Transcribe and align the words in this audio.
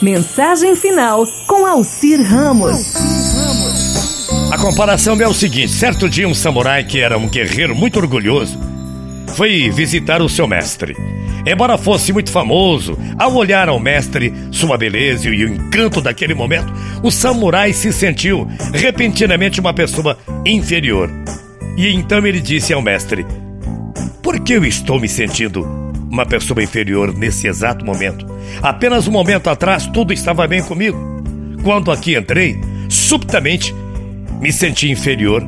Mensagem 0.00 0.76
final 0.76 1.26
com 1.48 1.66
Alcir 1.66 2.22
Ramos. 2.22 2.94
A 4.52 4.56
comparação 4.56 5.20
é 5.20 5.26
o 5.26 5.34
seguinte: 5.34 5.72
certo 5.72 6.08
dia, 6.08 6.28
um 6.28 6.34
samurai 6.34 6.84
que 6.84 7.00
era 7.00 7.18
um 7.18 7.28
guerreiro 7.28 7.74
muito 7.74 7.98
orgulhoso 7.98 8.56
foi 9.34 9.68
visitar 9.70 10.22
o 10.22 10.28
seu 10.28 10.46
mestre. 10.46 10.96
Embora 11.44 11.76
fosse 11.76 12.12
muito 12.12 12.30
famoso, 12.30 12.96
ao 13.18 13.34
olhar 13.34 13.68
ao 13.68 13.80
mestre, 13.80 14.32
sua 14.52 14.76
beleza 14.76 15.28
e 15.28 15.44
o 15.44 15.48
encanto 15.48 16.00
daquele 16.00 16.34
momento, 16.34 16.72
o 17.02 17.10
samurai 17.10 17.72
se 17.72 17.92
sentiu 17.92 18.46
repentinamente 18.72 19.58
uma 19.58 19.74
pessoa 19.74 20.16
inferior. 20.46 21.10
E 21.76 21.88
então 21.88 22.24
ele 22.24 22.40
disse 22.40 22.72
ao 22.72 22.80
mestre: 22.80 23.26
Por 24.22 24.38
que 24.40 24.52
eu 24.52 24.64
estou 24.64 25.00
me 25.00 25.08
sentindo 25.08 25.87
uma 26.10 26.26
pessoa 26.26 26.62
inferior 26.62 27.14
nesse 27.14 27.46
exato 27.46 27.84
momento. 27.84 28.26
Apenas 28.62 29.06
um 29.06 29.12
momento 29.12 29.48
atrás 29.50 29.86
tudo 29.86 30.12
estava 30.12 30.46
bem 30.46 30.62
comigo. 30.62 30.98
Quando 31.62 31.90
aqui 31.90 32.16
entrei, 32.16 32.58
subitamente 32.88 33.74
me 34.40 34.52
senti 34.52 34.90
inferior 34.90 35.42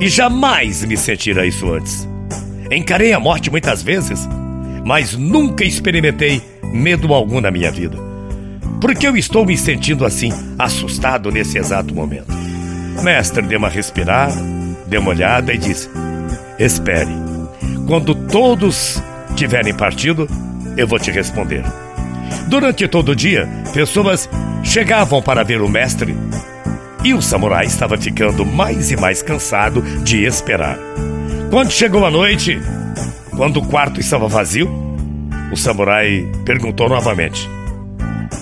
e 0.00 0.08
jamais 0.08 0.84
me 0.84 0.96
sentira 0.96 1.46
isso 1.46 1.70
antes. 1.72 2.08
Encarei 2.70 3.12
a 3.12 3.20
morte 3.20 3.50
muitas 3.50 3.82
vezes, 3.82 4.28
mas 4.84 5.14
nunca 5.14 5.64
experimentei 5.64 6.42
medo 6.62 7.12
algum 7.14 7.40
na 7.40 7.50
minha 7.50 7.70
vida. 7.70 7.96
Por 8.80 8.94
que 8.94 9.06
eu 9.06 9.16
estou 9.16 9.44
me 9.44 9.56
sentindo 9.56 10.04
assim, 10.04 10.32
assustado 10.58 11.30
nesse 11.30 11.58
exato 11.58 11.94
momento? 11.94 12.32
Mestre 13.02 13.42
deu 13.42 13.58
uma 13.58 13.68
respirada, 13.68 14.34
deu 14.86 15.00
uma 15.00 15.10
olhada 15.10 15.52
e 15.52 15.58
disse: 15.58 15.88
Espere. 16.58 17.10
Quando 17.86 18.14
todos 18.14 19.02
tiverem 19.38 19.72
partido, 19.72 20.28
eu 20.76 20.86
vou 20.86 20.98
te 20.98 21.12
responder. 21.12 21.62
Durante 22.48 22.88
todo 22.88 23.10
o 23.10 23.16
dia, 23.16 23.48
pessoas 23.72 24.28
chegavam 24.64 25.22
para 25.22 25.44
ver 25.44 25.62
o 25.62 25.68
mestre 25.68 26.16
e 27.04 27.14
o 27.14 27.22
samurai 27.22 27.64
estava 27.64 27.96
ficando 27.96 28.44
mais 28.44 28.90
e 28.90 28.96
mais 28.96 29.22
cansado 29.22 29.80
de 30.02 30.24
esperar. 30.24 30.76
Quando 31.50 31.70
chegou 31.70 32.04
a 32.04 32.10
noite, 32.10 32.60
quando 33.36 33.58
o 33.58 33.66
quarto 33.66 34.00
estava 34.00 34.26
vazio, 34.26 34.68
o 35.52 35.56
samurai 35.56 36.28
perguntou 36.44 36.88
novamente: 36.88 37.48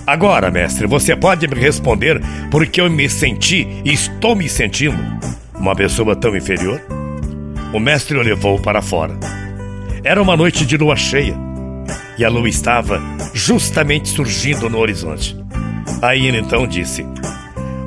Agora, 0.07 0.51
mestre, 0.51 0.87
você 0.87 1.15
pode 1.15 1.47
me 1.47 1.61
responder 1.61 2.23
por 2.51 2.67
que 2.67 2.81
eu 2.81 2.91
me 2.91 3.07
senti 3.11 3.69
e 3.85 3.93
estou 3.93 4.35
me 4.35 4.49
sentindo 4.49 4.97
uma 5.55 5.77
pessoa 5.77 6.17
tão 6.17 6.35
inferior? 6.35 6.81
O 7.75 7.79
mestre 7.79 8.17
o 8.17 8.23
levou 8.23 8.59
para 8.59 8.81
fora. 8.81 9.46
Era 10.07 10.23
uma 10.23 10.37
noite 10.37 10.65
de 10.65 10.77
lua 10.77 10.95
cheia 10.95 11.35
e 12.17 12.25
a 12.25 12.29
lua 12.29 12.49
estava 12.49 13.03
justamente 13.35 14.09
surgindo 14.09 14.71
no 14.71 14.79
horizonte. 14.79 15.37
Aí 16.01 16.29
ele 16.29 16.39
então 16.39 16.65
disse: 16.65 17.05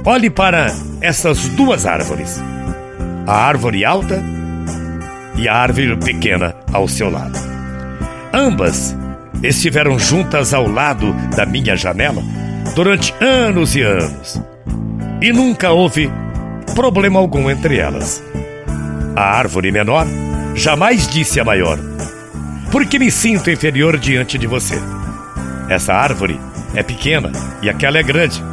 Olhe 0.04 0.30
para 0.30 0.68
essas 1.00 1.48
duas 1.48 1.86
árvores, 1.86 2.38
a 3.26 3.34
árvore 3.34 3.86
alta 3.86 4.22
e 5.38 5.48
a 5.48 5.56
árvore 5.56 5.96
pequena 5.96 6.54
ao 6.74 6.90
seu 6.90 7.10
lado. 7.10 7.40
Ambas 8.34 8.94
estiveram 9.42 9.98
juntas 9.98 10.54
ao 10.54 10.68
lado 10.68 11.14
da 11.38 11.46
minha 11.46 11.78
janela 11.78 12.22
durante 12.76 13.14
anos 13.22 13.78
e 13.78 13.82
anos 13.82 14.42
e 15.22 15.32
nunca 15.32 15.72
houve 15.72 16.12
problema 16.76 17.18
algum 17.18 17.50
entre 17.50 17.78
elas. 17.78 18.22
A 19.16 19.24
árvore 19.24 19.72
menor 19.72 20.06
jamais 20.60 21.08
disse 21.08 21.40
à 21.40 21.46
maior: 21.46 21.80
porque 22.72 23.00
me 23.00 23.10
sinto 23.10 23.50
inferior 23.50 23.98
diante 23.98 24.38
de 24.38 24.46
você. 24.46 24.80
Essa 25.70 25.94
árvore 25.94 26.40
é 26.76 26.84
pequena 26.84 27.32
e 27.62 27.70
aquela 27.70 27.98
é 27.98 28.04
grande. 28.04 28.44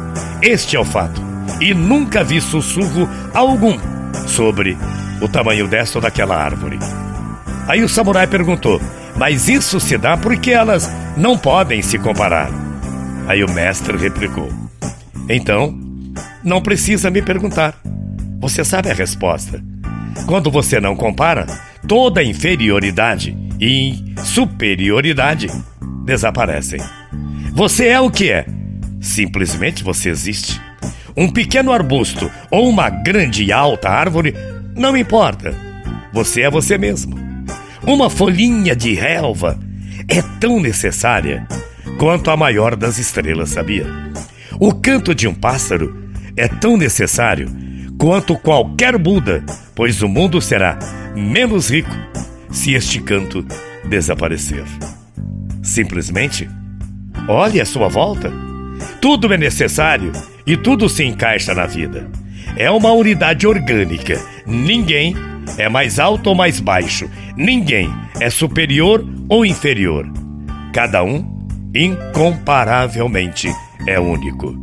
Este 0.41 0.75
é 0.75 0.79
o 0.79 0.85
fato. 0.85 1.21
E 1.61 1.73
nunca 1.73 2.23
vi 2.23 2.39
sussurro 2.39 3.09
algum 3.33 3.77
sobre 4.27 4.77
o 5.21 5.27
tamanho 5.27 5.67
desta 5.67 5.97
ou 5.97 6.01
daquela 6.01 6.35
árvore. 6.35 6.79
Aí 7.67 7.83
o 7.83 7.89
samurai 7.89 8.25
perguntou: 8.25 8.81
Mas 9.15 9.47
isso 9.47 9.79
se 9.79 9.97
dá 9.97 10.15
porque 10.15 10.51
elas 10.51 10.89
não 11.15 11.37
podem 11.37 11.81
se 11.81 11.99
comparar. 11.99 12.49
Aí 13.27 13.43
o 13.43 13.51
mestre 13.51 13.97
replicou: 13.97 14.49
Então, 15.27 15.77
não 16.43 16.61
precisa 16.61 17.09
me 17.09 17.21
perguntar. 17.21 17.75
Você 18.39 18.63
sabe 18.63 18.89
a 18.89 18.93
resposta. 18.93 19.61
Quando 20.25 20.49
você 20.49 20.79
não 20.79 20.95
compara, 20.95 21.45
toda 21.87 22.23
inferioridade 22.23 23.35
e 23.59 24.13
superioridade 24.23 25.47
desaparecem. 26.05 26.81
Você 27.53 27.87
é 27.87 27.99
o 27.99 28.11
que 28.11 28.29
é. 28.29 28.45
Simplesmente 28.99 29.83
você 29.83 30.09
existe. 30.09 30.61
Um 31.15 31.29
pequeno 31.29 31.71
arbusto 31.71 32.29
ou 32.51 32.69
uma 32.69 32.89
grande 32.89 33.43
e 33.43 33.51
alta 33.51 33.89
árvore, 33.89 34.35
não 34.75 34.95
importa. 34.95 35.55
Você 36.13 36.41
é 36.41 36.49
você 36.49 36.77
mesmo. 36.77 37.17
Uma 37.83 38.09
folhinha 38.09 38.75
de 38.75 38.93
relva 38.93 39.57
é 40.09 40.21
tão 40.39 40.59
necessária 40.59 41.47
quanto 41.97 42.29
a 42.29 42.37
maior 42.37 42.75
das 42.75 42.97
estrelas, 42.97 43.49
sabia? 43.49 43.87
O 44.59 44.73
canto 44.73 45.15
de 45.15 45.27
um 45.27 45.33
pássaro 45.33 46.11
é 46.35 46.47
tão 46.47 46.77
necessário 46.77 47.49
quanto 47.97 48.37
qualquer 48.37 48.97
Buda, 48.97 49.43
pois 49.75 50.01
o 50.01 50.07
mundo 50.07 50.41
será 50.41 50.77
menos 51.15 51.69
rico 51.69 51.95
se 52.51 52.73
este 52.73 53.01
canto 53.01 53.45
desaparecer. 53.89 54.63
Simplesmente, 55.63 56.49
olhe 57.27 57.59
à 57.59 57.65
sua 57.65 57.87
volta. 57.87 58.31
Tudo 59.01 59.33
é 59.33 59.37
necessário 59.37 60.11
e 60.45 60.55
tudo 60.55 60.87
se 60.87 61.03
encaixa 61.03 61.53
na 61.53 61.65
vida. 61.65 62.09
É 62.55 62.69
uma 62.71 62.91
unidade 62.91 63.45
orgânica. 63.45 64.19
Ninguém 64.45 65.15
é 65.57 65.67
mais 65.67 65.99
alto 65.99 66.27
ou 66.27 66.35
mais 66.35 66.59
baixo. 66.59 67.09
Ninguém 67.35 67.93
é 68.19 68.29
superior 68.29 69.05
ou 69.27 69.45
inferior. 69.45 70.09
Cada 70.73 71.03
um, 71.03 71.47
incomparavelmente, 71.75 73.49
é 73.85 73.99
único. 73.99 74.55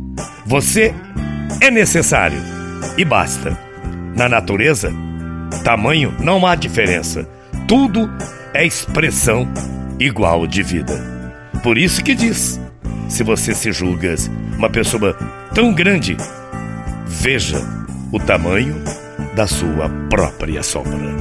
Você 0.45 0.93
é 1.61 1.69
necessário 1.71 2.54
e 2.97 3.05
basta. 3.05 3.57
Na 4.15 4.29
natureza, 4.29 4.91
tamanho 5.63 6.13
não 6.19 6.45
há 6.45 6.55
diferença. 6.55 7.27
Tudo 7.67 8.09
é 8.53 8.65
expressão 8.65 9.47
igual 9.99 10.47
de 10.47 10.63
vida. 10.63 10.93
Por 11.63 11.77
isso 11.77 12.03
que 12.03 12.15
diz: 12.15 12.59
se 13.09 13.23
você 13.23 13.53
se 13.53 13.71
julga 13.71 14.15
uma 14.57 14.69
pessoa 14.69 15.13
tão 15.53 15.73
grande, 15.73 16.15
veja 17.05 17.59
o 18.11 18.19
tamanho 18.19 18.75
da 19.35 19.47
sua 19.47 19.89
própria 20.09 20.63
sombra. 20.63 21.13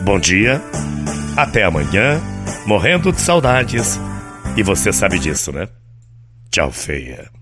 Bom 0.00 0.18
dia, 0.18 0.62
até 1.36 1.64
amanhã, 1.64 2.20
morrendo 2.66 3.12
de 3.12 3.20
saudades. 3.20 3.98
E 4.56 4.62
você 4.62 4.92
sabe 4.92 5.18
disso, 5.18 5.52
né? 5.52 5.68
Tchau, 6.50 6.72
feia. 6.72 7.39